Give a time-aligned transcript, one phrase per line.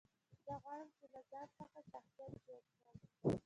[0.45, 2.97] زه غواړم، چي له ځان څخه شخصیت جوړ کړم.